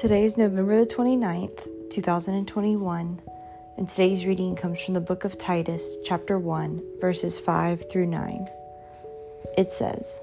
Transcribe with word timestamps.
Today 0.00 0.24
is 0.24 0.38
November 0.38 0.82
the 0.82 0.86
29th, 0.86 1.90
2021, 1.90 3.20
and 3.76 3.86
today's 3.86 4.24
reading 4.24 4.56
comes 4.56 4.80
from 4.80 4.94
the 4.94 5.00
book 5.02 5.24
of 5.24 5.36
Titus, 5.36 5.98
chapter 6.06 6.38
1, 6.38 6.82
verses 7.02 7.38
5 7.38 7.84
through 7.90 8.06
9. 8.06 8.48
It 9.58 9.70
says, 9.70 10.18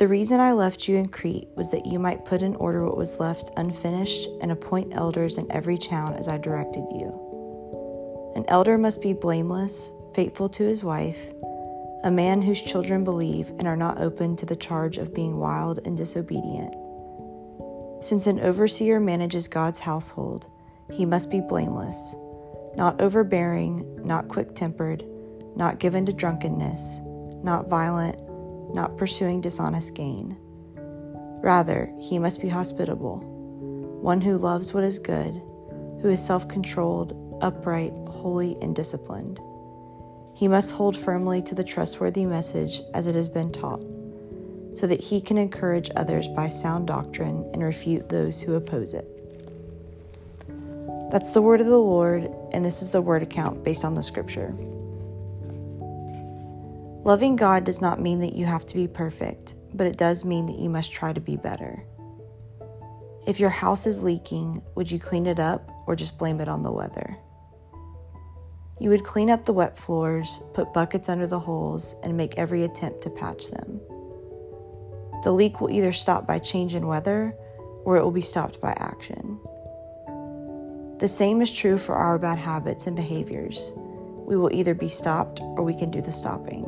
The 0.00 0.08
reason 0.08 0.40
I 0.40 0.50
left 0.54 0.88
you 0.88 0.96
in 0.96 1.06
Crete 1.06 1.46
was 1.54 1.70
that 1.70 1.86
you 1.86 2.00
might 2.00 2.24
put 2.24 2.42
in 2.42 2.56
order 2.56 2.84
what 2.84 2.96
was 2.96 3.20
left 3.20 3.52
unfinished 3.56 4.28
and 4.40 4.50
appoint 4.50 4.92
elders 4.92 5.38
in 5.38 5.46
every 5.52 5.78
town 5.78 6.14
as 6.14 6.26
I 6.26 6.36
directed 6.36 6.84
you. 6.90 8.32
An 8.34 8.44
elder 8.48 8.76
must 8.76 9.00
be 9.00 9.12
blameless, 9.12 9.92
faithful 10.16 10.48
to 10.48 10.64
his 10.64 10.82
wife, 10.82 11.32
a 12.02 12.10
man 12.10 12.42
whose 12.42 12.60
children 12.60 13.04
believe 13.04 13.50
and 13.50 13.68
are 13.68 13.76
not 13.76 14.00
open 14.00 14.34
to 14.34 14.46
the 14.46 14.56
charge 14.56 14.98
of 14.98 15.14
being 15.14 15.38
wild 15.38 15.78
and 15.86 15.96
disobedient. 15.96 16.74
Since 18.02 18.26
an 18.26 18.40
overseer 18.40 18.98
manages 18.98 19.46
God's 19.46 19.78
household, 19.78 20.46
he 20.90 21.06
must 21.06 21.30
be 21.30 21.40
blameless, 21.40 22.16
not 22.74 23.00
overbearing, 23.00 24.04
not 24.04 24.26
quick 24.26 24.56
tempered, 24.56 25.04
not 25.54 25.78
given 25.78 26.04
to 26.06 26.12
drunkenness, 26.12 26.98
not 27.44 27.68
violent, 27.68 28.20
not 28.74 28.96
pursuing 28.96 29.40
dishonest 29.40 29.94
gain. 29.94 30.36
Rather, 31.44 31.92
he 32.00 32.18
must 32.18 32.40
be 32.40 32.48
hospitable, 32.48 33.18
one 34.02 34.20
who 34.20 34.36
loves 34.36 34.74
what 34.74 34.82
is 34.82 34.98
good, 34.98 35.40
who 36.00 36.08
is 36.08 36.24
self 36.24 36.48
controlled, 36.48 37.38
upright, 37.40 37.92
holy, 38.08 38.56
and 38.60 38.74
disciplined. 38.74 39.38
He 40.34 40.48
must 40.48 40.72
hold 40.72 40.96
firmly 40.96 41.40
to 41.42 41.54
the 41.54 41.62
trustworthy 41.62 42.26
message 42.26 42.82
as 42.94 43.06
it 43.06 43.14
has 43.14 43.28
been 43.28 43.52
taught 43.52 43.84
so 44.74 44.86
that 44.86 45.00
he 45.00 45.20
can 45.20 45.38
encourage 45.38 45.90
others 45.96 46.28
by 46.28 46.48
sound 46.48 46.86
doctrine 46.86 47.48
and 47.52 47.62
refute 47.62 48.08
those 48.08 48.40
who 48.40 48.54
oppose 48.54 48.94
it. 48.94 49.06
That's 51.10 51.32
the 51.32 51.42
word 51.42 51.60
of 51.60 51.66
the 51.66 51.78
Lord, 51.78 52.30
and 52.52 52.64
this 52.64 52.80
is 52.80 52.90
the 52.90 53.02
word 53.02 53.22
account 53.22 53.62
based 53.62 53.84
on 53.84 53.94
the 53.94 54.02
scripture. 54.02 54.54
Loving 57.04 57.36
God 57.36 57.64
does 57.64 57.80
not 57.80 58.00
mean 58.00 58.20
that 58.20 58.34
you 58.34 58.46
have 58.46 58.64
to 58.66 58.74
be 58.74 58.88
perfect, 58.88 59.54
but 59.74 59.86
it 59.86 59.98
does 59.98 60.24
mean 60.24 60.46
that 60.46 60.58
you 60.58 60.70
must 60.70 60.92
try 60.92 61.12
to 61.12 61.20
be 61.20 61.36
better. 61.36 61.84
If 63.26 63.38
your 63.38 63.50
house 63.50 63.86
is 63.86 64.02
leaking, 64.02 64.62
would 64.74 64.90
you 64.90 64.98
clean 64.98 65.26
it 65.26 65.38
up 65.38 65.68
or 65.86 65.94
just 65.96 66.16
blame 66.16 66.40
it 66.40 66.48
on 66.48 66.62
the 66.62 66.72
weather? 66.72 67.16
You 68.80 68.88
would 68.88 69.04
clean 69.04 69.30
up 69.30 69.44
the 69.44 69.52
wet 69.52 69.78
floors, 69.78 70.40
put 70.54 70.72
buckets 70.72 71.08
under 71.08 71.26
the 71.26 71.38
holes, 71.38 71.94
and 72.02 72.16
make 72.16 72.38
every 72.38 72.64
attempt 72.64 73.00
to 73.02 73.10
patch 73.10 73.48
them. 73.48 73.80
The 75.22 75.32
leak 75.32 75.60
will 75.60 75.70
either 75.70 75.92
stop 75.92 76.26
by 76.26 76.40
change 76.40 76.74
in 76.74 76.86
weather 76.86 77.36
or 77.84 77.96
it 77.96 78.02
will 78.02 78.10
be 78.10 78.20
stopped 78.20 78.60
by 78.60 78.72
action. 78.78 79.38
The 80.98 81.08
same 81.08 81.40
is 81.40 81.52
true 81.52 81.78
for 81.78 81.94
our 81.94 82.18
bad 82.18 82.38
habits 82.38 82.86
and 82.86 82.96
behaviors. 82.96 83.72
We 83.76 84.36
will 84.36 84.52
either 84.52 84.74
be 84.74 84.88
stopped 84.88 85.40
or 85.40 85.62
we 85.62 85.74
can 85.74 85.90
do 85.90 86.00
the 86.00 86.12
stopping. 86.12 86.64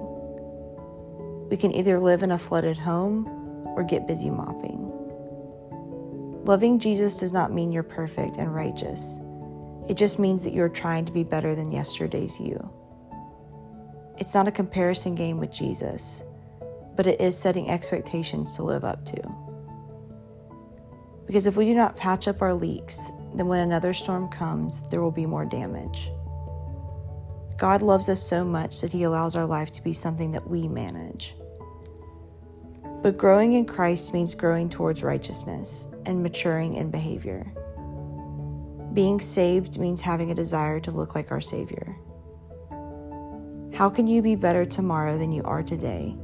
We 1.50 1.56
can 1.56 1.72
either 1.72 1.98
live 1.98 2.22
in 2.22 2.30
a 2.30 2.38
flooded 2.38 2.78
home 2.78 3.26
or 3.76 3.82
get 3.82 4.06
busy 4.06 4.30
mopping. 4.30 4.90
Loving 6.44 6.78
Jesus 6.78 7.16
does 7.16 7.32
not 7.32 7.52
mean 7.52 7.72
you're 7.72 7.82
perfect 7.82 8.36
and 8.36 8.54
righteous. 8.54 9.18
It 9.88 9.96
just 9.96 10.18
means 10.18 10.42
that 10.44 10.52
you're 10.52 10.68
trying 10.68 11.06
to 11.06 11.12
be 11.12 11.24
better 11.24 11.54
than 11.54 11.70
yesterday's 11.70 12.38
you. 12.38 12.70
It's 14.18 14.34
not 14.34 14.46
a 14.46 14.52
comparison 14.52 15.14
game 15.14 15.38
with 15.38 15.50
Jesus 15.50 16.22
but 16.96 17.06
it 17.06 17.20
is 17.20 17.36
setting 17.36 17.70
expectations 17.70 18.54
to 18.56 18.62
live 18.62 18.84
up 18.84 19.04
to. 19.06 19.44
Because 21.26 21.46
if 21.46 21.56
we 21.56 21.64
do 21.64 21.74
not 21.74 21.96
patch 21.96 22.28
up 22.28 22.42
our 22.42 22.54
leaks, 22.54 23.10
then 23.34 23.46
when 23.46 23.60
another 23.60 23.94
storm 23.94 24.28
comes, 24.28 24.82
there 24.90 25.00
will 25.00 25.10
be 25.10 25.26
more 25.26 25.44
damage. 25.44 26.10
God 27.56 27.82
loves 27.82 28.08
us 28.08 28.22
so 28.22 28.44
much 28.44 28.80
that 28.80 28.92
He 28.92 29.04
allows 29.04 29.36
our 29.36 29.46
life 29.46 29.70
to 29.72 29.82
be 29.82 29.92
something 29.92 30.32
that 30.32 30.48
we 30.48 30.68
manage. 30.68 31.34
But 33.02 33.16
growing 33.16 33.52
in 33.52 33.66
Christ 33.66 34.12
means 34.14 34.34
growing 34.34 34.68
towards 34.68 35.02
righteousness 35.02 35.86
and 36.06 36.22
maturing 36.22 36.74
in 36.74 36.90
behavior. 36.90 37.52
Being 38.92 39.20
saved 39.20 39.78
means 39.78 40.00
having 40.00 40.30
a 40.30 40.34
desire 40.34 40.80
to 40.80 40.90
look 40.90 41.14
like 41.14 41.30
our 41.30 41.40
Savior. 41.40 41.96
How 43.74 43.90
can 43.90 44.06
you 44.06 44.22
be 44.22 44.36
better 44.36 44.64
tomorrow 44.64 45.18
than 45.18 45.32
you 45.32 45.42
are 45.42 45.62
today? 45.62 46.16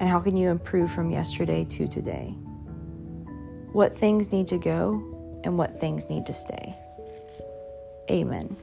And 0.00 0.08
how 0.08 0.20
can 0.20 0.36
you 0.36 0.48
improve 0.48 0.90
from 0.90 1.10
yesterday 1.10 1.64
to 1.70 1.86
today? 1.86 2.34
What 3.72 3.96
things 3.96 4.32
need 4.32 4.48
to 4.48 4.58
go 4.58 5.40
and 5.44 5.56
what 5.56 5.80
things 5.80 6.08
need 6.10 6.26
to 6.26 6.32
stay? 6.32 6.74
Amen. 8.10 8.56